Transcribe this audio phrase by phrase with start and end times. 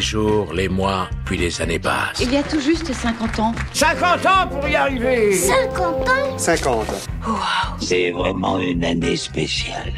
[0.00, 2.20] les jours, les mois, puis les années passent.
[2.22, 3.54] Il y a tout juste 50 ans.
[3.74, 6.38] 50 ans pour y arriver 50 ans?
[6.38, 6.86] 50.
[7.26, 7.34] Wow.
[7.78, 9.92] C'est vraiment une année spéciale.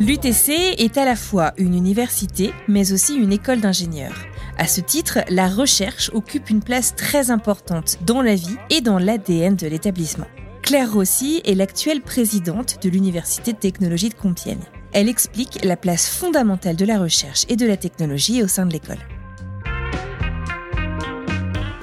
[0.00, 4.26] L'UTC est à la fois une université, mais aussi une école d'ingénieurs.
[4.58, 8.98] À ce titre, la recherche occupe une place très importante dans la vie et dans
[8.98, 10.28] l'ADN de l'établissement.
[10.60, 14.68] Claire Rossi est l'actuelle présidente de l'Université de technologie de Compiègne.
[14.94, 18.72] Elle explique la place fondamentale de la recherche et de la technologie au sein de
[18.74, 18.98] l'école.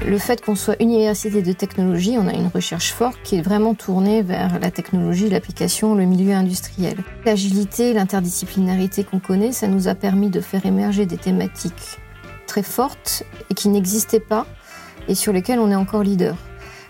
[0.05, 3.73] Le fait qu'on soit université de technologie, on a une recherche forte qui est vraiment
[3.73, 6.98] tournée vers la technologie, l'application, le milieu industriel.
[7.26, 11.99] L'agilité, l'interdisciplinarité qu'on connaît, ça nous a permis de faire émerger des thématiques
[12.46, 14.46] très fortes et qui n'existaient pas
[15.07, 16.35] et sur lesquelles on est encore leader.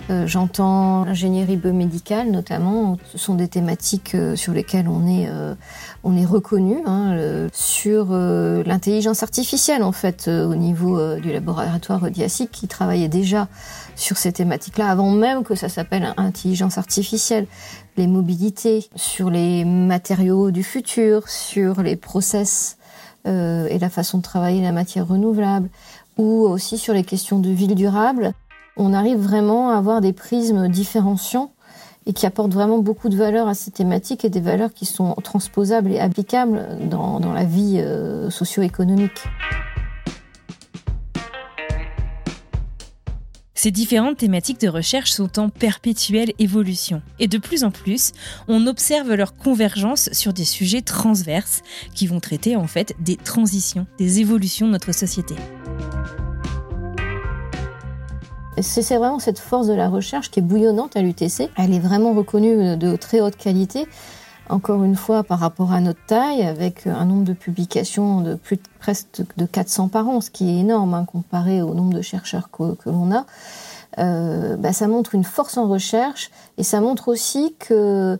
[0.09, 2.97] Euh, j'entends l'ingénierie biomédicale notamment.
[3.11, 5.53] Ce sont des thématiques euh, sur lesquelles on est, euh,
[6.03, 6.77] on est reconnu.
[6.85, 7.15] Hein,
[7.53, 13.47] sur l'intelligence artificielle, en fait, au niveau du laboratoire d'IASIC, qui travaillait déjà
[13.95, 17.47] sur ces thématiques-là avant même que ça s'appelle intelligence artificielle.
[17.97, 22.77] Les mobilités, sur les matériaux du futur, sur les process
[23.25, 25.69] et la façon de travailler la matière renouvelable,
[26.17, 28.33] ou aussi sur les questions de ville durable
[28.79, 31.51] on arrive vraiment à avoir des prismes différenciants
[32.05, 35.13] et qui apportent vraiment beaucoup de valeur à ces thématiques et des valeurs qui sont
[35.21, 39.21] transposables et applicables dans, la vie euh, socio-économique.
[43.53, 47.01] Ces différentes thématiques de recherche sont en perpétuelle évolution.
[47.19, 48.13] Et de plus en plus,
[48.47, 51.61] on observe leur convergence sur des sujets transverses
[51.93, 55.35] qui vont traiter en fait des transitions, des évolutions de notre société.
[58.61, 61.49] C'est vraiment cette force de la recherche qui est bouillonnante à l'UTC.
[61.57, 63.87] Elle est vraiment reconnue de très haute qualité.
[64.49, 68.57] Encore une fois, par rapport à notre taille, avec un nombre de publications de plus
[68.57, 72.01] de, presque de 400 par an, ce qui est énorme hein, comparé au nombre de
[72.01, 73.25] chercheurs que, l'on a,
[73.99, 78.19] euh, bah, ça montre une force en recherche et ça montre aussi que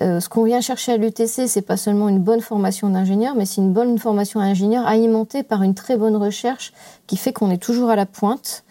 [0.00, 3.46] euh, ce qu'on vient chercher à l'UTC, c'est pas seulement une bonne formation d'ingénieur, mais
[3.46, 6.72] c'est une bonne formation d'ingénieur alimentée par une très bonne recherche
[7.06, 8.64] qui fait qu'on est toujours à la pointe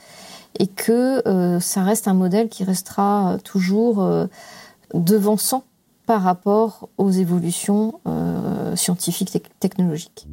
[0.57, 4.27] et que euh, ça reste un modèle qui restera euh, toujours euh,
[4.93, 5.63] devançant
[6.05, 7.99] par rapport aux évolutions
[8.75, 10.25] scientifiques et technologiques.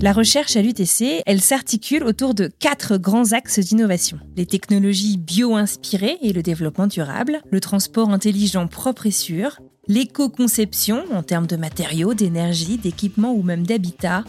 [0.00, 4.18] La recherche à l'UTC, elle s'articule autour de quatre grands axes d'innovation.
[4.36, 11.22] Les technologies bio-inspirées et le développement durable, le transport intelligent propre et sûr, l'éco-conception en
[11.22, 14.24] termes de matériaux, d'énergie, d'équipements ou même d'habitat,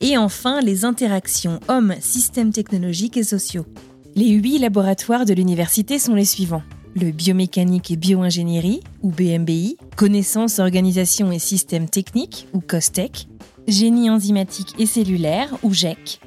[0.00, 3.66] et enfin les interactions hommes, systèmes technologiques et sociaux.
[4.14, 6.62] Les huit laboratoires de l'université sont les suivants.
[6.96, 13.28] Le biomécanique et bioingénierie, ou BMBI, connaissances, organisation et systèmes techniques, ou COSTEC,
[13.68, 16.20] génie enzymatique et cellulaire, ou GEC,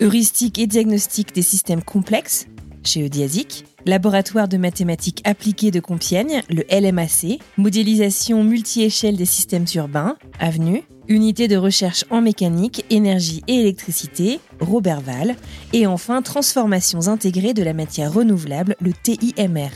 [0.00, 2.46] heuristique et diagnostic des systèmes complexes,
[2.82, 10.16] chez Eudiasic, laboratoire de mathématiques appliquées de Compiègne, le LMAC, modélisation multi-échelle des systèmes urbains,
[10.38, 15.36] Avenue, unité de recherche en mécanique, énergie et électricité, Robert Val,
[15.72, 19.70] et enfin transformations intégrées de la matière renouvelable, le TIMR.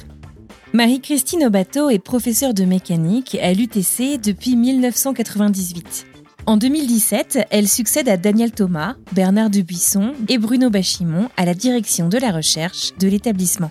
[0.74, 6.06] Marie-Christine Obato est professeure de mécanique à l'UTC depuis 1998.
[6.44, 12.08] En 2017, elle succède à Daniel Thomas, Bernard Dubuisson et Bruno Bachimon à la direction
[12.08, 13.70] de la recherche de l'établissement.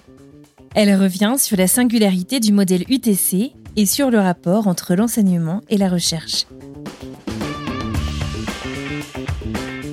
[0.74, 5.78] Elle revient sur la singularité du modèle UTC et sur le rapport entre l'enseignement et
[5.78, 6.46] la recherche.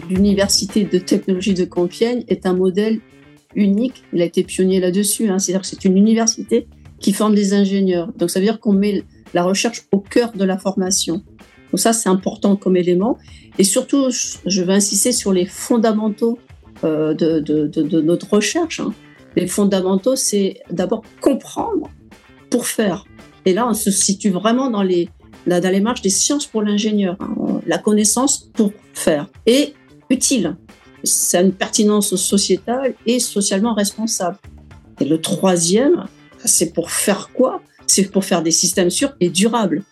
[0.09, 3.01] L'Université de technologie de Compiègne est un modèle
[3.57, 4.05] unique.
[4.13, 5.29] Il a été pionnier là-dessus.
[5.29, 5.41] Hein.
[5.41, 6.69] C'est-à-dire que c'est une université
[7.01, 8.13] qui forme des ingénieurs.
[8.17, 9.03] Donc ça veut dire qu'on met
[9.35, 11.25] la recherche au cœur de la formation.
[11.73, 13.19] Donc ça, c'est important comme élément.
[13.59, 16.39] Et surtout, je veux insister sur les fondamentaux
[16.85, 18.79] euh, de, notre recherche.
[18.79, 18.95] Hein.
[19.39, 21.89] Les fondamentaux, c'est d'abord comprendre
[22.51, 23.05] pour faire.
[23.45, 25.11] Et là, on se situe vraiment dans les,
[25.47, 27.17] dans les marches des sciences pour l'ingénieur.
[27.21, 27.61] Hein.
[27.65, 29.29] La connaissance pour faire.
[29.47, 29.75] Et
[30.11, 30.57] utile.
[31.05, 34.39] C'est une pertinence sociétale et socialement responsable.
[35.01, 36.07] Et le troisième,
[36.45, 37.63] c'est pour faire quoi?
[37.87, 39.85] C'est pour faire des systèmes sûrs et durables.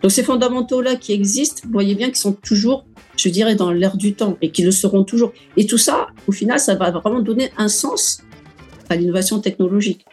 [0.00, 2.86] Donc ces fondamentaux-là qui existent, vous voyez bien qu'ils sont toujours,
[3.18, 5.34] je dirais, dans l'air du temps et qui le seront toujours.
[5.58, 8.22] Et tout ça, au final, ça va vraiment donner un sens
[8.90, 10.04] à l'innovation technologique.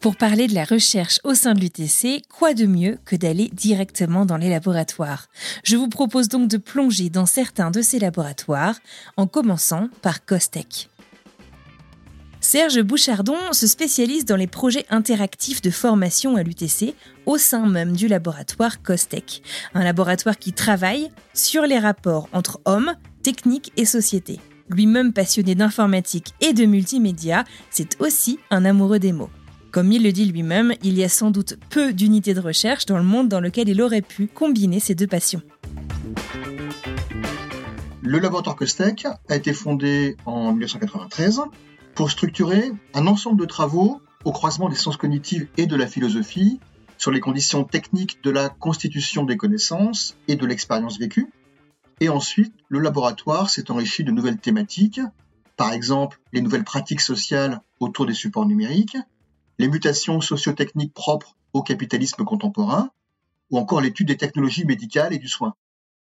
[0.00, 4.24] Pour parler de la recherche au sein de l'UTC, quoi de mieux que d'aller directement
[4.24, 5.26] dans les laboratoires?
[5.64, 8.76] Je vous propose donc de plonger dans certains de ces laboratoires,
[9.16, 10.90] en commençant par Costec.
[12.40, 16.94] Serge Bouchardon se spécialise dans les projets interactifs de formation à l'UTC
[17.26, 19.42] au sein même du laboratoire COSTEC,
[19.74, 22.94] un laboratoire qui travaille sur les rapports entre hommes,
[23.24, 24.38] technique et société.
[24.68, 29.30] Lui-même passionné d'informatique et de multimédia, c'est aussi un amoureux des mots.
[29.70, 32.96] Comme il le dit lui-même, il y a sans doute peu d'unités de recherche dans
[32.96, 35.42] le monde dans lequel il aurait pu combiner ces deux passions.
[38.02, 41.42] Le laboratoire Costec a été fondé en 1993
[41.94, 46.58] pour structurer un ensemble de travaux au croisement des sciences cognitives et de la philosophie
[46.98, 51.30] sur les conditions techniques de la constitution des connaissances et de l'expérience vécue.
[52.00, 55.00] Et ensuite, le laboratoire s'est enrichi de nouvelles thématiques,
[55.56, 58.98] par exemple les nouvelles pratiques sociales autour des supports numériques,
[59.58, 62.90] les mutations socio-techniques propres au capitalisme contemporain,
[63.50, 65.54] ou encore l'étude des technologies médicales et du soin.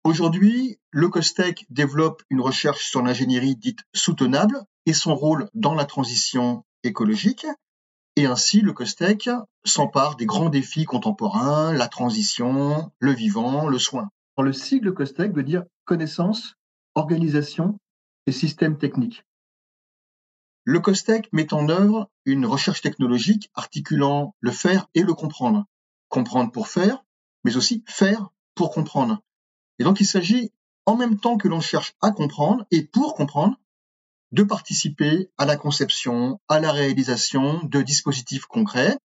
[0.04, 5.86] Aujourd'hui, le COSTEC développe une recherche sur l'ingénierie dite soutenable et son rôle dans la
[5.86, 7.48] transition écologique,
[8.16, 9.30] et ainsi le COSTEC
[9.64, 14.10] s'empare des grands défis contemporains, la transition, le vivant, le soin.
[14.44, 16.56] Le sigle COSTEC veut dire connaissance,
[16.96, 17.80] organisation
[18.28, 19.24] et système technique.
[20.64, 25.66] Le COSTEC met en œuvre une recherche technologique articulant le faire et le comprendre.
[26.10, 27.04] Comprendre pour faire,
[27.44, 29.22] mais aussi faire pour comprendre.
[29.80, 30.52] Et donc il s'agit,
[30.86, 33.58] en même temps que l'on cherche à comprendre et pour comprendre,
[34.32, 38.98] de participer à la conception, à la réalisation de dispositifs concrets.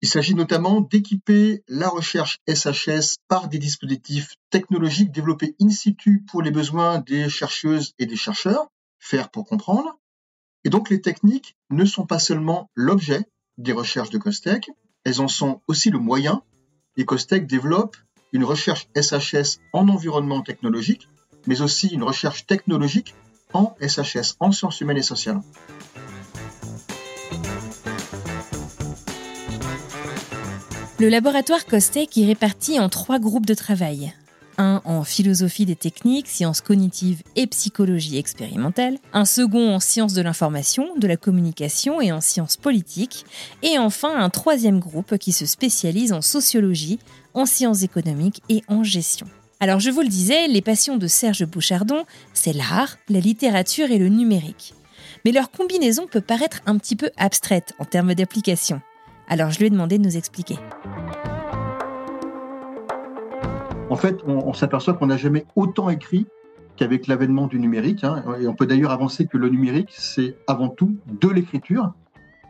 [0.00, 6.40] Il s'agit notamment d'équiper la recherche SHS par des dispositifs technologiques développés in situ pour
[6.40, 8.68] les besoins des chercheuses et des chercheurs,
[9.00, 9.98] faire pour comprendre,
[10.64, 14.70] et donc les techniques ne sont pas seulement l'objet des recherches de Costec,
[15.04, 16.42] elles en sont aussi le moyen.
[16.96, 17.96] Et Costec développe
[18.32, 21.08] une recherche SHS en environnement technologique,
[21.46, 23.14] mais aussi une recherche technologique
[23.52, 25.40] en SHS, en sciences humaines et sociales.
[31.00, 34.12] Le laboratoire Costec est réparti en trois groupes de travail
[34.58, 40.22] un en philosophie des techniques, sciences cognitives et psychologie expérimentale, un second en sciences de
[40.22, 43.24] l'information, de la communication et en sciences politiques,
[43.62, 46.98] et enfin un troisième groupe qui se spécialise en sociologie,
[47.34, 49.28] en sciences économiques et en gestion.
[49.60, 52.04] Alors je vous le disais, les passions de Serge Bouchardon,
[52.34, 54.74] c'est l'art, la littérature et le numérique.
[55.24, 58.80] Mais leur combinaison peut paraître un petit peu abstraite en termes d'application.
[59.28, 60.58] Alors je lui ai demandé de nous expliquer.
[63.90, 66.26] En fait, on, s'aperçoit qu'on n'a jamais autant écrit
[66.76, 68.04] qu'avec l'avènement du numérique.
[68.04, 68.22] Hein.
[68.40, 71.92] Et on peut d'ailleurs avancer que le numérique, c'est avant tout de l'écriture.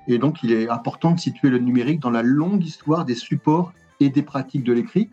[0.09, 3.73] Et donc, il est important de situer le numérique dans la longue histoire des supports
[4.01, 5.11] et des pratiques de l'écrit.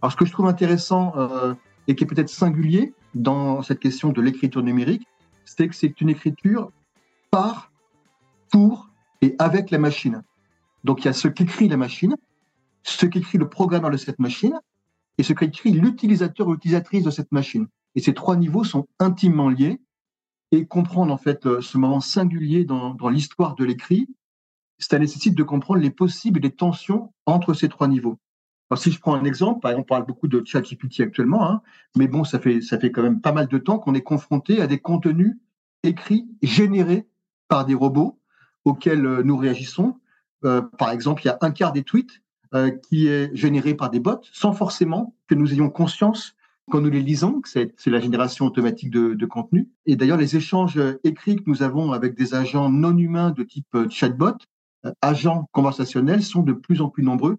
[0.00, 1.54] Alors, ce que je trouve intéressant euh,
[1.86, 5.06] et qui est peut-être singulier dans cette question de l'écriture numérique,
[5.44, 6.70] c'est que c'est une écriture
[7.30, 7.70] par,
[8.50, 8.88] pour
[9.20, 10.22] et avec la machine.
[10.84, 12.16] Donc, il y a ce qu'écrit la machine,
[12.82, 14.58] ce qu'écrit le programmeur de cette machine,
[15.18, 17.66] et ce qu'écrit l'utilisateur ou l'utilisatrice de cette machine.
[17.94, 19.80] Et ces trois niveaux sont intimement liés
[20.50, 24.08] et comprendre en fait euh, ce moment singulier dans, dans l'histoire de l'écrit,
[24.78, 28.18] ça nécessite de comprendre les possibles et les tensions entre ces trois niveaux.
[28.70, 31.62] Alors, si je prends un exemple, on parle beaucoup de ChatGPT actuellement, hein,
[31.96, 34.60] mais bon, ça fait, ça fait quand même pas mal de temps qu'on est confronté
[34.60, 35.36] à des contenus
[35.82, 37.06] écrits, générés
[37.48, 38.18] par des robots
[38.64, 39.98] auxquels euh, nous réagissons.
[40.44, 42.22] Euh, par exemple, il y a un quart des tweets
[42.54, 46.36] euh, qui est généré par des bots sans forcément que nous ayons conscience
[46.70, 49.68] quand nous les lisons, que c'est la génération automatique de, contenu.
[49.86, 53.66] Et d'ailleurs, les échanges écrits que nous avons avec des agents non humains de type
[53.74, 54.36] euh, chatbot,
[54.86, 57.38] euh, agents conversationnels, sont de plus en plus nombreux.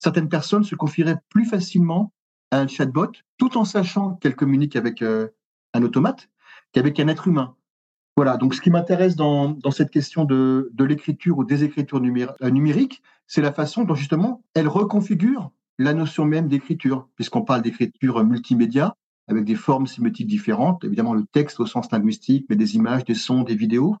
[0.00, 2.12] Certaines personnes se confieraient plus facilement
[2.50, 6.28] à un chatbot tout en sachant qu'elle communique avec un automate
[6.72, 7.56] qu'avec un être humain.
[8.16, 12.50] Voilà, donc ce qui m'intéresse dans, cette question de, de l'écriture ou des écritures euh,
[12.50, 18.22] numériques, c'est la façon dont justement elle reconfigure la notion même d'écriture, puisqu'on parle d'écriture
[18.24, 18.94] multimédia,
[19.26, 23.14] avec des formes sémiotiques différentes, évidemment le texte au sens linguistique, mais des images, des
[23.14, 23.96] sons, des vidéos,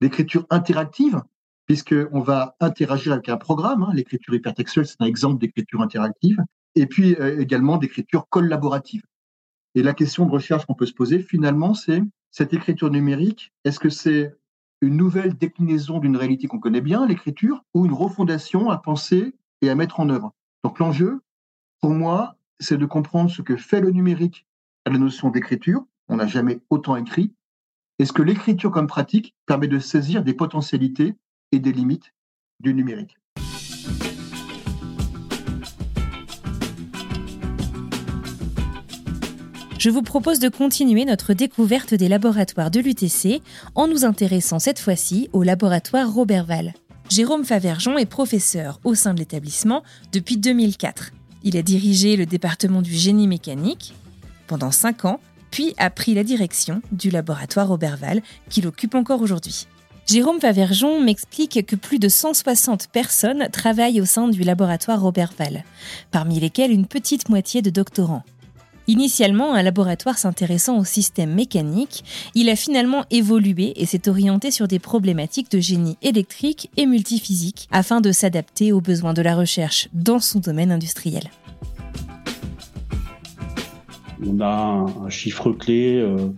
[0.00, 1.22] l'écriture interactive,
[1.66, 3.92] puisqu'on va interagir avec un programme, hein.
[3.94, 6.38] l'écriture hypertextuelle, c'est un exemple d'écriture interactive,
[6.74, 9.02] et puis euh, également d'écriture collaborative.
[9.74, 12.02] Et la question de recherche qu'on peut se poser, finalement, c'est
[12.34, 14.34] cette écriture numérique, est-ce que c'est
[14.80, 19.70] une nouvelle déclinaison d'une réalité qu'on connaît bien, l'écriture, ou une refondation à penser et
[19.70, 20.34] à mettre en œuvre?
[20.64, 21.22] Donc l'enjeu,
[21.80, 24.48] pour moi, c'est de comprendre ce que fait le numérique
[24.84, 25.86] à la notion d'écriture.
[26.08, 27.32] On n'a jamais autant écrit.
[28.00, 31.14] Est-ce que l'écriture comme pratique permet de saisir des potentialités
[31.52, 32.12] et des limites
[32.58, 33.16] du numérique?
[39.84, 43.42] Je vous propose de continuer notre découverte des laboratoires de l'UTC
[43.74, 46.72] en nous intéressant cette fois-ci au laboratoire Roberval.
[47.10, 51.10] Jérôme Favergeon est professeur au sein de l'établissement depuis 2004.
[51.42, 53.92] Il a dirigé le département du génie mécanique
[54.46, 59.66] pendant 5 ans, puis a pris la direction du laboratoire Roberval qu'il occupe encore aujourd'hui.
[60.06, 65.62] Jérôme Favergeon m'explique que plus de 160 personnes travaillent au sein du laboratoire Roberval,
[66.10, 68.24] parmi lesquelles une petite moitié de doctorants.
[68.86, 74.68] Initialement un laboratoire s'intéressant au système mécanique, il a finalement évolué et s'est orienté sur
[74.68, 79.88] des problématiques de génie électrique et multiphysique afin de s'adapter aux besoins de la recherche
[79.94, 81.30] dans son domaine industriel.
[84.26, 86.28] On a un chiffre clé euh,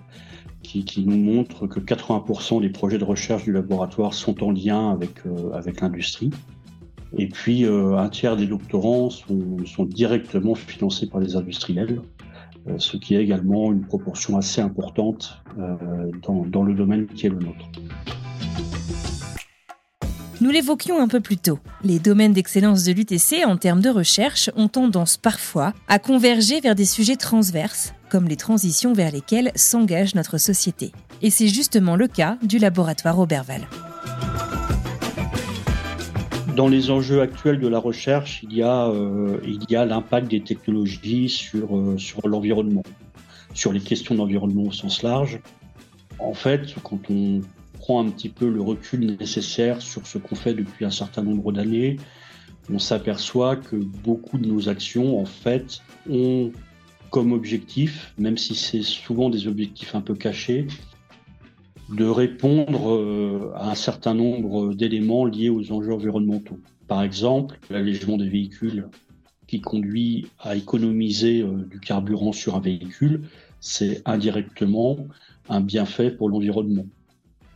[0.63, 5.27] qui, nous montre que 80% des projets de recherche du laboratoire sont en lien avec,
[5.27, 6.31] euh, l'industrie.
[7.19, 12.03] Et puis, euh, un tiers des doctorants sont directement financés par les industriels.
[12.69, 17.31] Euh, ce qui est également une proportion assez importante euh, dans, le domaine qui est
[17.31, 17.67] le nôtre.
[20.41, 21.59] Nous l'évoquions un peu plus tôt.
[21.83, 26.75] Les domaines d'excellence de l'UTC en termes de recherche ont tendance parfois à converger vers
[26.75, 30.93] des sujets transverses, comme les transitions vers lesquelles s'engage notre société.
[31.23, 33.67] Et c'est justement le cas du laboratoire Oberval.
[36.57, 41.77] Dans les enjeux actuels de la recherche, il y a, euh, l'impact des technologies sur,
[41.77, 42.83] euh, sur l'environnement,
[43.53, 45.41] sur les questions d'environnement au sens large.
[46.19, 47.43] En fait, quand on
[47.75, 51.53] prend un petit peu le recul nécessaire sur ce qu'on fait depuis un certain nombre
[51.53, 51.99] d'années,
[52.73, 56.53] on s'aperçoit que beaucoup de nos actions, en fait, ont
[57.11, 60.67] comme objectif, même si c'est souvent des objectifs un peu cachés,
[61.89, 66.59] de répondre euh, à un certain nombre d'éléments liés aux enjeux environnementaux.
[66.89, 68.89] Par exemple, l'allègement des véhicules
[69.47, 73.23] qui conduit à économiser euh, du carburant sur un véhicule,
[73.61, 74.97] c'est indirectement
[75.49, 76.87] un bienfait pour l'environnement.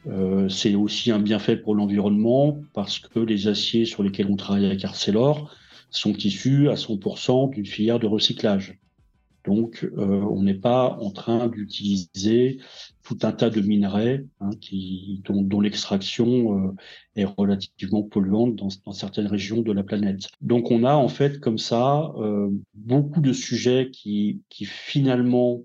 [0.06, 4.64] Euh, c'est aussi un bienfait pour l'environnement parce que les aciers sur lesquels on travaille
[4.64, 5.54] avec Arcelor
[5.90, 8.78] sont issus à 100% d'une filière de recyclage.
[9.44, 12.59] Donc, euh, on n'est pas en train d'utiliser
[13.02, 14.50] tout un tas de minerais hein,
[15.25, 16.73] dont, l'extraction euh,
[17.16, 20.28] est relativement polluante dans, dans, certaines régions de la planète.
[20.40, 25.62] Donc, on a en fait comme ça euh, beaucoup de sujets qui, qui finalement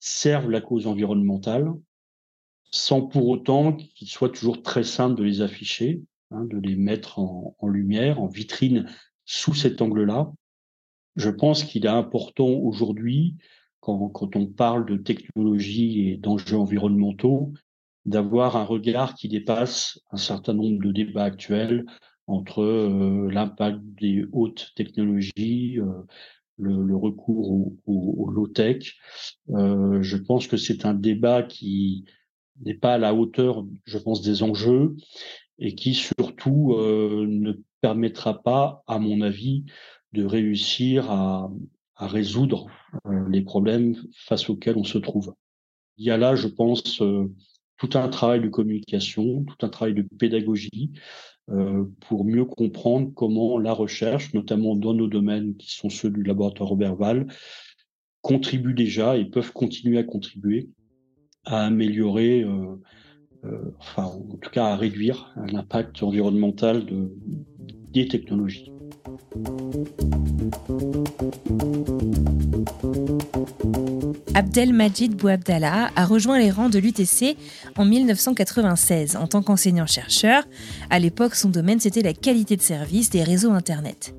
[0.00, 1.70] servent la cause environnementale,
[2.70, 7.18] sans pour autant qu'il soit toujours très simple de les afficher, hein, de les mettre
[7.18, 8.86] en, en lumière, en vitrine
[9.26, 10.32] sous cet angle-là
[11.18, 13.36] je pense qu'il est important aujourd'hui,
[13.80, 17.52] quand, quand, on parle de technologie et d'enjeux environnementaux,
[18.06, 21.84] d'avoir un regard qui dépasse un certain nombre de débats actuels
[22.28, 26.02] entre euh, l'impact des hautes technologies, euh,
[26.56, 28.94] le, le, recours au, au, low-tech.
[29.50, 32.04] Euh, je pense que c'est un débat qui
[32.64, 34.96] n'est pas à la hauteur, je pense, des enjeux
[35.58, 39.64] et qui surtout euh, ne permettra pas, à mon avis,
[40.12, 41.50] de réussir à,
[41.96, 42.68] résoudre
[43.06, 45.34] euh, les problèmes face auxquels on se trouve.
[45.96, 47.34] Il y a là, je pense, euh,
[47.76, 50.92] tout un travail de communication, tout un travail de pédagogie
[51.50, 56.22] euh, pour mieux comprendre comment la recherche, notamment dans nos domaines qui sont ceux du
[56.22, 57.26] laboratoire Robert Val,
[58.22, 60.68] contribue déjà et peuvent continuer à contribuer
[61.44, 62.44] à améliorer,
[63.78, 67.10] enfin en tout cas à réduire l'impact environnemental de,
[67.90, 68.70] des technologies.
[74.34, 77.36] Abdelmajid Bouabdallah a rejoint les rangs de l'UTC
[77.76, 80.44] en 1996 en tant qu'enseignant-chercheur.
[80.90, 84.14] À l'époque, son domaine, c'était la qualité de service des réseaux Internet.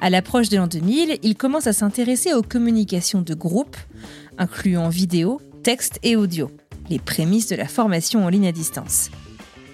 [0.00, 3.76] À l'approche de l'an 2000, il commence à s'intéresser aux communications de groupe,
[4.38, 6.50] incluant vidéo, texte et audio,
[6.88, 9.10] les prémices de la formation en ligne à distance.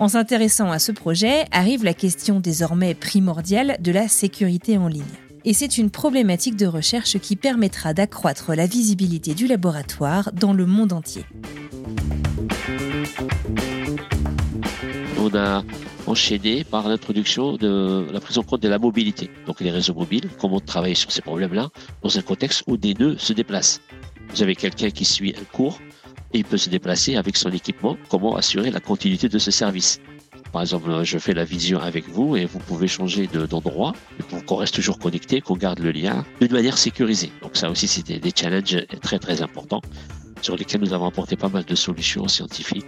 [0.00, 5.04] En s'intéressant à ce projet, arrive la question désormais primordiale de la sécurité en ligne.
[5.44, 10.66] Et c'est une problématique de recherche qui permettra d'accroître la visibilité du laboratoire dans le
[10.66, 11.24] monde entier.
[15.18, 15.62] On a
[16.06, 20.28] enchaîné par l'introduction de la prise en compte de la mobilité, donc les réseaux mobiles,
[20.40, 21.70] comment travailler sur ces problèmes-là
[22.02, 23.80] dans un contexte où des nœuds se déplacent.
[24.30, 25.78] Vous avez quelqu'un qui suit un cours,
[26.34, 27.96] et il peut se déplacer avec son équipement.
[28.10, 30.00] Comment assurer la continuité de ce service?
[30.52, 33.92] Par exemple, je fais la vision avec vous et vous pouvez changer d'endroit
[34.28, 37.32] pour qu'on reste toujours connecté, qu'on garde le lien d'une manière sécurisée.
[37.42, 39.80] Donc ça aussi, c'était des challenges très très importants
[40.42, 42.86] sur lesquels nous avons apporté pas mal de solutions scientifiques.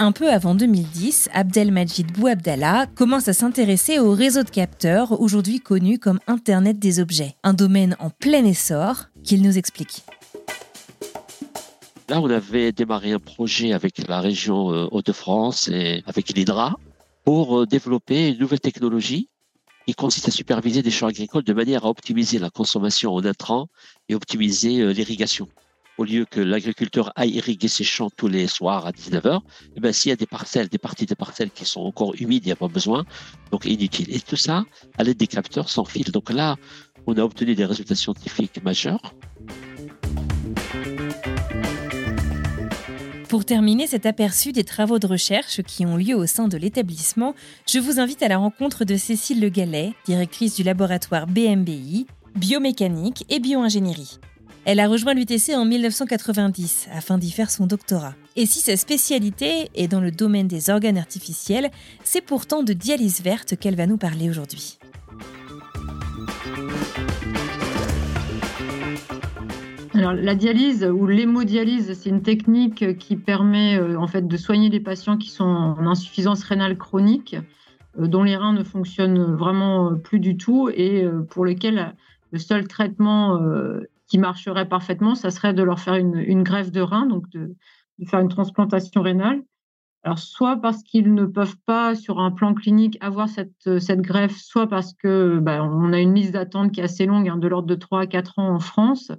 [0.00, 5.98] Un peu avant 2010, Abdelmajid Bouabdallah commence à s'intéresser au réseau de capteurs, aujourd'hui connu
[5.98, 7.34] comme Internet des objets.
[7.42, 10.04] Un domaine en plein essor, qu'il nous explique.
[12.08, 16.74] Là, on avait démarré un projet avec la région euh, Hauts-de-France et avec l'IDRA
[17.24, 19.28] pour euh, développer une nouvelle technologie
[19.86, 23.68] qui consiste à superviser des champs agricoles de manière à optimiser la consommation en intrants
[24.08, 25.48] et optimiser euh, l'irrigation.
[25.98, 29.40] Au lieu que l'agriculteur aille irriguer ses champs tous les soirs à 19h,
[29.76, 32.44] eh ben, s'il y a des parcelles, des parties de parcelles qui sont encore humides,
[32.44, 33.04] il n'y a pas besoin,
[33.50, 34.14] donc inutile.
[34.16, 34.64] Et tout ça
[34.96, 36.10] à l'aide des capteurs sans fil.
[36.10, 36.56] Donc là,
[37.06, 39.12] on a obtenu des résultats scientifiques majeurs.
[43.28, 47.34] Pour terminer cet aperçu des travaux de recherche qui ont lieu au sein de l'établissement,
[47.68, 52.06] je vous invite à la rencontre de Cécile Le Gallet, directrice du laboratoire BMBI,
[52.36, 54.18] biomécanique et bioingénierie.
[54.64, 58.14] Elle a rejoint l'UTC en 1990 afin d'y faire son doctorat.
[58.34, 61.70] Et si sa spécialité est dans le domaine des organes artificiels,
[62.04, 64.78] c'est pourtant de dialyse verte qu'elle va nous parler aujourd'hui.
[69.98, 74.68] Alors, la dialyse ou l'hémodialyse, c'est une technique qui permet euh, en fait de soigner
[74.68, 77.34] les patients qui sont en insuffisance rénale chronique,
[77.98, 81.96] euh, dont les reins ne fonctionnent vraiment euh, plus du tout et pour lesquels
[82.30, 83.40] le seul traitement
[84.06, 87.56] qui marcherait parfaitement, ça serait de leur faire une, greffe de rein, donc de,
[88.06, 89.42] faire une transplantation rénale.
[90.04, 94.68] Alors, soit parce qu'ils ne peuvent pas, sur un plan clinique, avoir cette, greffe, soit
[94.68, 97.74] parce que bah, a une liste d'attente qui est assez longue, hein, de l'ordre de
[97.74, 99.10] 3 à 4 ans en France,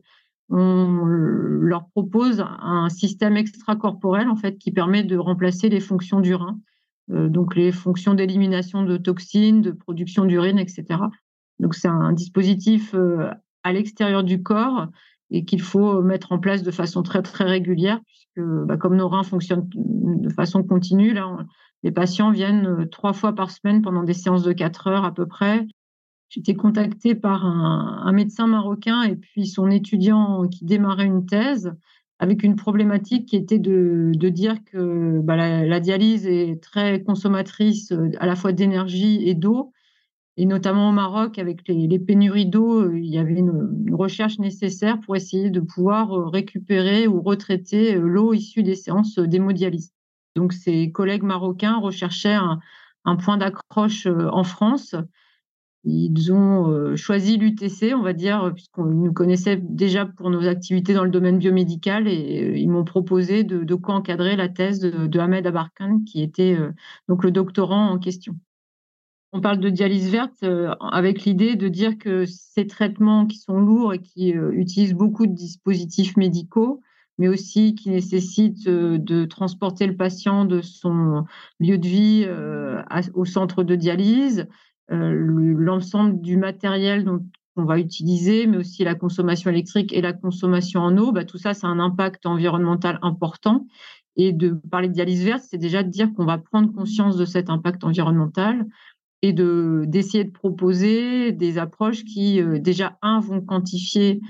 [0.49, 6.33] on leur propose un système extracorporel en fait qui permet de remplacer les fonctions du
[6.33, 6.59] rein,
[7.11, 10.85] euh, donc les fonctions d'élimination de toxines, de production d'urine, etc.
[11.59, 13.29] Donc c'est un dispositif euh,
[13.63, 14.87] à l'extérieur du corps
[15.29, 19.07] et qu'il faut mettre en place de façon très très régulière puisque bah, comme nos
[19.07, 21.45] reins fonctionnent de façon continue, là,
[21.83, 25.13] les patients viennent euh, trois fois par semaine pendant des séances de quatre heures à
[25.13, 25.67] peu près
[26.29, 31.73] J'étais contactée par un, médecin marocain et puis son étudiant qui démarrait une thèse
[32.19, 38.11] avec une problématique qui était de, dire que bah, la, dialyse est très consommatrice euh,
[38.19, 39.73] à la fois d'énergie et d'eau.
[40.37, 44.99] Et notamment au Maroc, avec les, pénuries d'eau, euh, il y avait une, recherche nécessaire
[44.99, 49.93] pour essayer de pouvoir euh, récupérer ou retraiter l'eau issue des séances d'hémodialyse.
[50.35, 52.37] Donc, ses collègues marocains recherchaient
[53.05, 54.95] un point d'accroche en France
[55.85, 60.93] ils ont euh, choisi l'UTC, on va dire, puisqu'on nous connaissait déjà pour nos activités
[60.93, 65.47] dans le domaine biomédical et euh, ils m'ont proposé de, co-encadrer la thèse de, Ahmed
[65.47, 66.71] Abarkan, qui était euh,
[67.07, 68.35] donc le doctorant en question.
[69.31, 70.43] On parle de dialyse verte
[70.91, 75.35] avec l'idée de dire que ces traitements qui sont lourds et qui utilisent beaucoup de
[75.35, 76.81] dispositifs médicaux,
[77.19, 81.25] mais aussi qui nécessitent de transporter le patient de son
[81.59, 82.27] lieu de vie
[83.13, 84.47] au centre de dialyse,
[84.89, 87.23] l'ensemble du matériel dont
[87.55, 91.37] on va utiliser, mais aussi la consommation électrique et la consommation en eau, bah, tout
[91.37, 93.67] ça, c'est un impact environnemental important.
[94.15, 97.25] Et de parler de dialyse verte, c'est déjà de dire qu'on va prendre conscience de
[97.25, 98.65] cet impact environnemental
[99.21, 104.21] et de d'essayer de proposer des approches qui euh, déjà un vont quantifier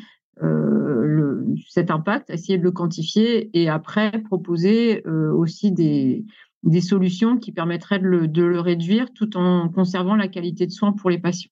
[0.42, 6.24] euh, cet impact, essayer de le quantifier et après proposer aussi des,
[6.64, 11.10] des solutions qui permettraient de le, réduire tout en conservant la qualité de soins pour
[11.10, 11.52] les patients.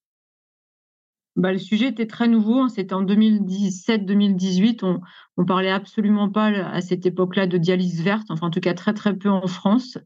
[1.36, 2.70] Bah, le sujet était très nouveau, hein.
[2.70, 5.02] c'était en 2017-2018, on
[5.38, 8.94] ne parlait absolument pas à cette époque-là de dialyse verte, enfin en tout cas très
[8.94, 10.00] très peu en France.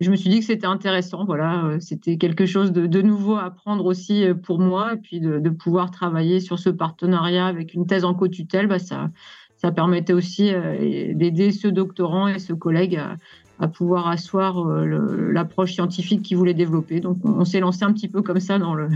[0.00, 3.44] Je me suis dit que c'était intéressant, voilà, euh, c'était quelque chose de, nouveau à
[3.44, 7.86] apprendre aussi euh, pour moi, et puis de, pouvoir travailler sur ce partenariat avec une
[7.86, 9.10] thèse en co-tutelle, bah, ça,
[9.56, 13.16] ça permettait aussi euh, d'aider ce doctorant et ce collègue à,
[13.60, 17.00] à pouvoir asseoir euh, l'approche scientifique qu'il voulait développer.
[17.00, 18.88] Donc on, s'est lancé un petit peu comme ça dans le,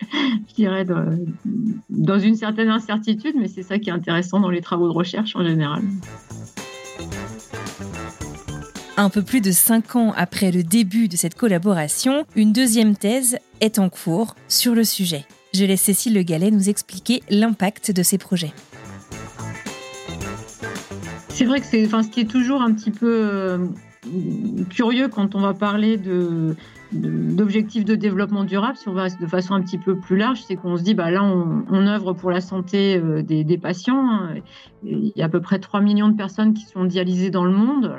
[0.48, 0.84] je dirais,
[1.88, 5.36] dans une certaine incertitude, mais c'est ça qui est intéressant dans les travaux de recherche
[5.36, 5.82] en général.
[8.96, 13.38] Un peu plus de cinq ans après le début de cette collaboration, une deuxième thèse
[13.60, 15.24] est en cours sur le sujet.
[15.54, 18.52] Je laisse Cécile Le Gallet nous expliquer l'impact de ces projets.
[21.28, 23.58] C'est vrai que c'est, enfin, ce qui est toujours un petit peu euh,
[24.70, 26.00] curieux quand on va parler
[26.92, 30.56] d'objectifs de développement durable, si on va de façon un petit peu plus large, c'est
[30.56, 34.08] qu'on se dit, bah là, on, œuvre pour la santé euh, des, patients.
[34.10, 34.34] Hein.
[34.82, 37.52] Il y a à peu près 3 millions de personnes qui sont dialysées dans le
[37.52, 37.94] monde.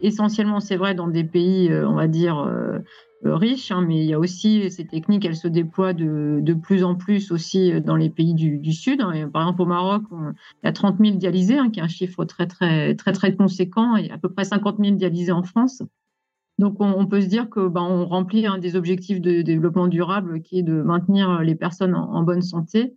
[0.00, 2.78] essentiellement, c'est vrai, dans des pays, euh, on va dire, euh,
[3.24, 6.84] riche, hein, mais il y a aussi ces techniques, elles se déploient de, de plus
[6.84, 9.00] en plus aussi euh, dans les pays du, du Sud.
[9.00, 9.28] Hein.
[9.28, 12.24] Par exemple, au Maroc, il y a 30 000 dialysés, hein, qui est un chiffre
[12.24, 15.82] très, très, très, très conséquent, et à peu près 50 000 dialysés en France.
[16.58, 20.42] Donc, on, peut se dire que ben, on remplit un des objectifs de développement durable
[20.42, 22.96] qui est de maintenir les personnes en, bonne santé.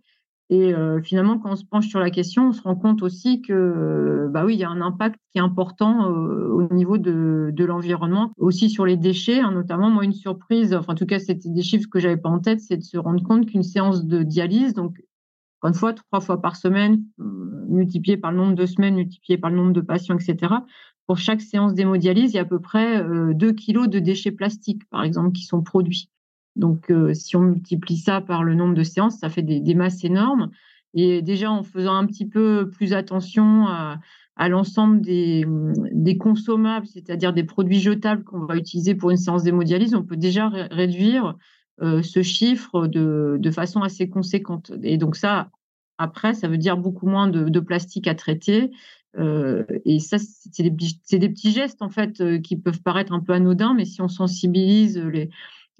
[0.52, 3.40] Et euh, finalement, quand on se penche sur la question, on se rend compte aussi
[3.40, 7.48] que, bah oui, il y a un impact qui est important euh, au niveau de,
[7.54, 9.88] de l'environnement, aussi sur les déchets, hein, notamment.
[9.88, 12.60] Moi, une surprise, enfin, en tout cas, c'était des chiffres que j'avais pas en tête,
[12.60, 15.02] c'est de se rendre compte qu'une séance de dialyse, donc
[15.62, 19.38] encore une fois, trois fois par semaine, euh, multiplié par le nombre de semaines, multiplié
[19.38, 20.52] par le nombre de patients, etc.
[21.06, 24.86] Pour chaque séance d'hémodialyse, il y a à peu près 2 kilos de déchets plastiques,
[24.90, 26.10] par exemple, qui sont produits.
[26.56, 30.04] Donc, euh, si on multiplie ça par le nombre de séances, ça fait des, masses
[30.04, 30.50] énormes.
[30.94, 34.00] Et déjà, en faisant un petit peu plus attention à,
[34.48, 35.46] l'ensemble des,
[36.18, 40.48] consommables, c'est-à-dire des produits jetables qu'on va utiliser pour une séance d'hémodialyse, on peut déjà
[40.48, 41.36] réduire
[41.80, 44.72] euh, ce chiffre de, façon assez conséquente.
[44.82, 45.50] Et donc ça,
[45.96, 48.72] après, ça veut dire beaucoup moins de, plastique à traiter.
[49.18, 53.32] Euh, et ça, c'est des, des, petits gestes en fait qui peuvent paraître un peu
[53.32, 55.30] anodins, mais si on sensibilise les,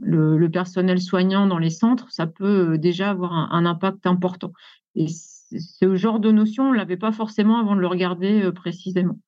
[0.02, 4.52] le, personnel soignant dans les centres, ça peut euh, déjà avoir un, impact important.
[4.94, 8.52] Et ce genre de notion, on ne l'avait pas forcément avant de le regarder euh,
[8.52, 9.18] précisément.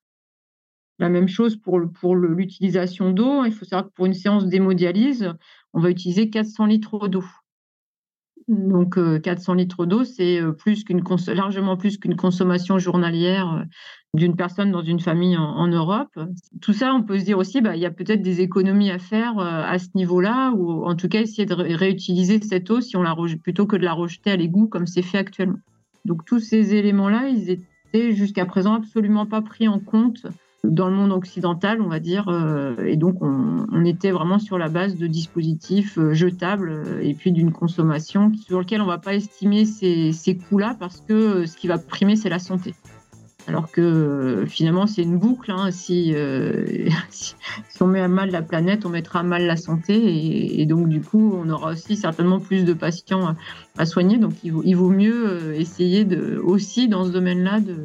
[0.99, 3.45] La même chose pour, pour l'utilisation d'eau.
[3.45, 5.33] Il faut savoir que pour une séance d'hémodialyse,
[5.73, 7.25] on va utiliser 400 litres d'eau.
[8.49, 13.65] Donc 400 euh, litres d'eau, c'est plus qu'une largement plus qu'une consommation journalière
[14.15, 16.17] d'une personne dans une famille en, Europe.
[16.63, 19.01] Tout ça, on peut se dire aussi, bah, il y a peut-être des économies à
[19.01, 22.97] faire euh, à ce niveau-là, ou en tout cas essayer de réutiliser cette eau si
[22.97, 25.59] on la plutôt que de la rejeter à l'égout comme c'est fait actuellement.
[26.05, 30.27] Donc tous ces éléments-là, ils étaient jusqu'à présent absolument pas pris en compte
[30.65, 34.69] dans le monde occidental, on va dire, euh, et donc on, était vraiment sur la
[34.69, 39.15] base de dispositifs euh, jetables et puis d'une consommation sur lequel on ne va pas
[39.15, 42.75] estimer ces, ces coûts-là parce que ce qui va primer, c'est la santé.
[43.47, 45.51] Alors que euh, finalement, c'est une boucle.
[45.51, 45.69] Hein.
[45.91, 47.35] Euh, si,
[47.81, 50.61] on met à mal la planète, on mettra à mal la santé.
[50.61, 53.35] Et, donc, du coup, on aura aussi certainement plus de patients
[53.77, 54.17] à, soigner.
[54.19, 57.77] Donc, il vaut, mieux euh, essayer de, aussi, dans ce domaine-là, de,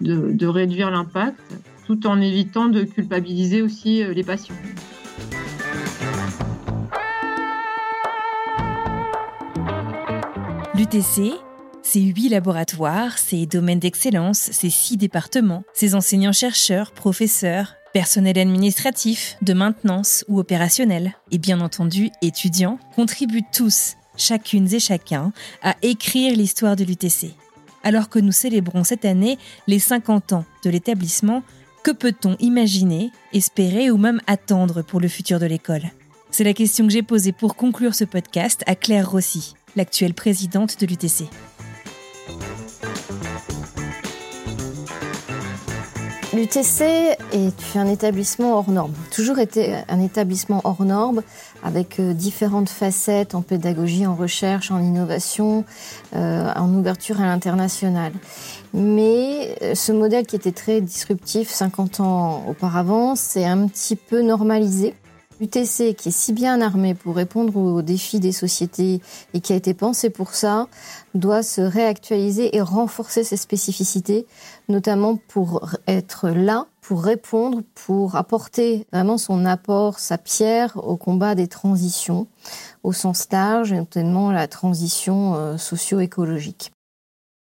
[0.00, 1.40] de réduire l'impact,
[1.88, 4.54] tout en évitant de culpabiliser aussi les patients.
[10.74, 11.32] L'UTC,
[11.82, 19.54] ces huit laboratoires, ces domaines d'excellence, ces six départements, ces enseignants-chercheurs, professeurs, personnel administratif, de
[19.54, 26.76] maintenance ou opérationnel, et bien entendu étudiants, contribuent tous, chacune et chacun, à écrire l'histoire
[26.76, 27.34] de l'UTC.
[27.82, 31.42] Alors que nous célébrons cette année les 50 ans de l'établissement,
[31.82, 35.90] que peut-on imaginer, espérer ou même attendre pour le futur de l'école?
[36.30, 40.80] C'est la question que j'ai posée pour conclure ce podcast à Claire Rossi, l'actuelle présidente
[40.80, 41.24] de l'UTC.
[46.38, 46.82] L'UTC
[47.32, 51.22] est un établissement hors norme, toujours été un établissement hors norme
[51.64, 55.64] avec euh, différentes facettes en pédagogie, en recherche, en innovation,
[56.14, 58.12] euh, en ouverture à l'international.
[58.72, 64.22] Mais euh, ce modèle qui était très disruptif 50 ans auparavant, c'est un petit peu
[64.22, 64.94] normalisé.
[65.40, 69.00] L'UTC, qui est si bien armé pour répondre aux défis des sociétés
[69.34, 70.66] et qui a été pensé pour ça,
[71.14, 74.26] doit se réactualiser et renforcer ses spécificités,
[74.68, 81.36] notamment pour être là, pour répondre, pour apporter vraiment son apport, sa pierre au combat
[81.36, 82.26] des transitions
[82.82, 86.72] au sens large, notamment la transition euh, socio-écologique.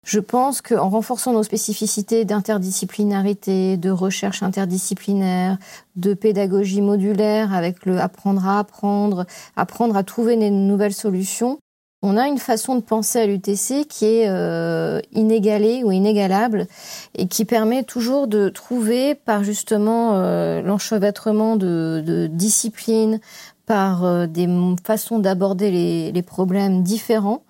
[0.09, 5.59] Je pense qu'en renforçant nos spécificités d'interdisciplinarité, de recherche interdisciplinaire,
[5.97, 11.59] de pédagogie modulaire avec le apprendre à apprendre, apprendre à trouver des nouvelles solutions,
[12.01, 16.65] on a une façon de penser à l'UTC qui est euh, inégalée ou inégalable
[17.13, 23.19] et qui permet toujours de trouver par justement euh, l'enchevêtrement de, disciplines,
[23.67, 24.49] par euh, des
[24.83, 27.43] façons d'aborder les problèmes différents,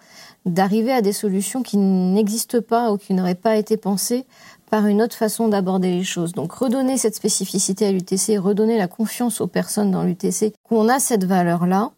[0.50, 4.26] d'arriver à des solutions qui n'existent pas ou qui n'auraient pas été pensées
[4.70, 6.34] par une autre façon d'aborder les choses.
[6.34, 11.00] Donc redonner cette spécificité à l'UTC, redonner la confiance aux personnes dans l'UTC, qu'on a
[11.00, 11.92] cette valeur-là,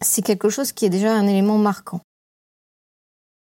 [0.00, 2.00] c'est quelque chose qui est déjà un élément marquant.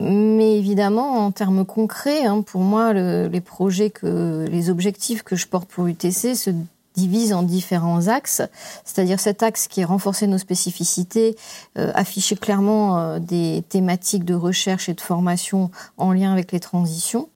[0.02, 5.46] Mais évidemment, en termes concrets, hein, pour moi, les projets que, les objectifs que je
[5.46, 6.52] porte pour l'UTC se
[7.00, 8.42] divise en différents axes,
[8.84, 11.38] c'est-à-dire cet axe qui est renforcer nos spécificités,
[11.78, 16.60] euh, afficher clairement euh, des thématiques de recherche et de formation en lien avec les
[16.60, 17.30] transitions,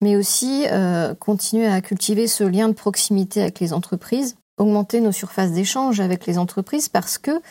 [0.00, 5.12] mais aussi euh, continuer à cultiver ce lien de proximité avec les entreprises, augmenter nos
[5.12, 7.42] surfaces d'échange avec les entreprises parce que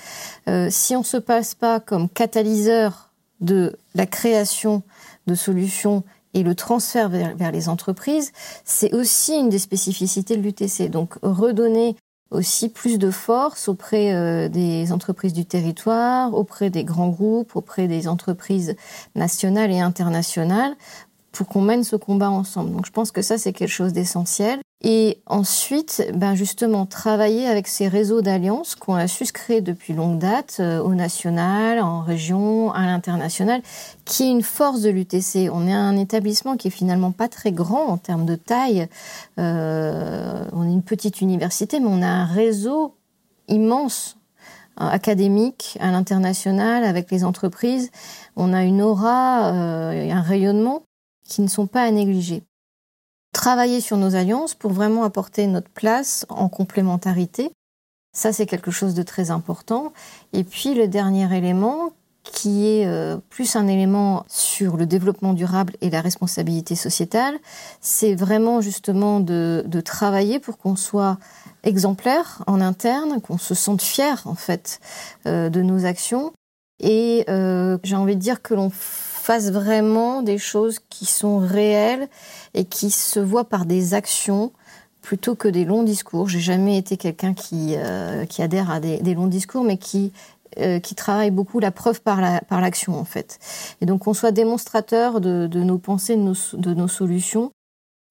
[0.71, 4.81] si on ne se passe pas comme catalyseur de la création
[5.27, 6.03] de solutions
[6.36, 8.32] et le transfert vers, les entreprises,
[8.65, 10.91] c'est aussi une des spécificités de l'UTC.
[10.91, 11.95] Donc redonner
[12.30, 17.88] aussi plus de force auprès euh, des entreprises du territoire, auprès des grands groupes, auprès
[17.88, 18.76] des entreprises
[19.15, 20.76] nationales et internationales
[21.32, 22.71] pour qu'on mène ce combat ensemble.
[22.71, 24.60] Donc je pense que ça, c'est quelque chose d'essentiel.
[24.88, 30.19] Et ensuite, ben justement, travailler avec ces réseaux d'alliances qu'on a su créer depuis longue
[30.19, 33.63] date, euh, au national, en région, à l'international,
[34.06, 35.50] qui est une force de l'UTC.
[35.52, 38.88] On est un établissement qui est finalement pas très grand en termes de taille.
[39.39, 42.93] Euh, on est une petite université, mais on a un réseau
[43.48, 44.17] immense
[44.82, 47.91] euh, académique à l'international avec les entreprises.
[48.36, 50.84] On a une aura, euh, un rayonnement
[51.28, 52.43] qui ne sont pas à négliger.
[53.36, 57.52] Travailler sur nos alliances pour vraiment apporter notre place en complémentarité,
[58.13, 59.91] ça c'est quelque chose de très important.
[60.32, 61.91] Et puis le dernier élément
[62.24, 67.38] qui est euh, plus un élément sur le développement durable et la responsabilité sociétale,
[67.82, 71.17] c'est vraiment justement de, travailler pour qu'on soit
[71.63, 74.80] exemplaire en interne, qu'on se sente fier en fait
[75.28, 76.32] euh, de nos actions.
[76.80, 78.69] Et euh, j'ai envie de dire que l'on
[79.25, 82.07] fasse vraiment des choses qui sont réelles
[82.53, 84.51] et qui se voient par des actions
[85.01, 86.29] plutôt que des longs discours.
[86.29, 90.13] J'ai jamais été quelqu'un qui, euh, qui adhère à des, longs discours, mais qui,
[90.59, 93.39] euh, qui travaille beaucoup la preuve par la, par l'action, en fait.
[93.81, 97.51] Et donc, qu'on soit démonstrateur de, de nos pensées, de nos, de nos solutions,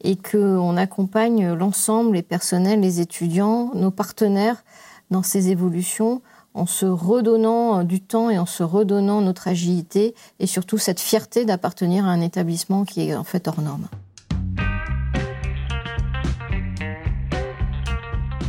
[0.02, 4.64] et qu'on accompagne l'ensemble, les personnels, les étudiants, nos partenaires
[5.10, 6.22] dans ces évolutions
[6.54, 11.44] en se redonnant du temps et en se redonnant notre agilité et surtout cette fierté
[11.44, 13.88] d'appartenir à un établissement qui est en fait hors norme.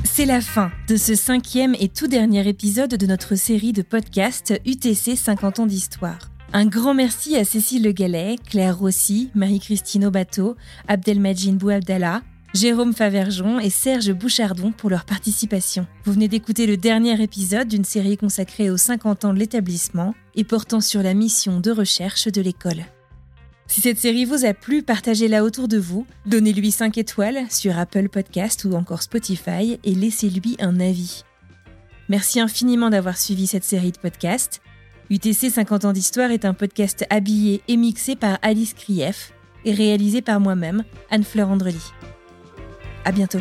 [0.03, 4.53] C'est la fin de ce cinquième et tout dernier épisode de notre série de podcasts
[4.65, 6.31] UTC 50 ans d'histoire.
[6.53, 10.55] Un grand merci à Cécile Le Claire Rossi, Marie-Christine Aubateau,
[10.87, 12.21] Abdelmajin Bouabdallah,
[12.55, 15.85] Jérôme Favergeon et Serge Bouchardon pour leur participation.
[16.05, 20.45] Vous venez d'écouter le dernier épisode d'une série consacrée aux 50 ans de l'établissement et
[20.45, 22.85] portant sur la mission de recherche de l'école.
[23.67, 28.07] Si cette série vous a plu, partagez-la autour de vous, donnez-lui 5 étoiles sur Apple
[28.07, 31.23] Podcast ou encore Spotify et laissez-lui un avis.
[32.07, 34.61] Merci infiniment d'avoir suivi cette série de podcasts.
[35.09, 39.33] UTC 50 ans d'histoire est un podcast habillé et mixé par Alice Krief
[39.65, 41.91] et réalisé par moi-même, Anne-Fleur Andrely.
[43.05, 43.39] À bientôt.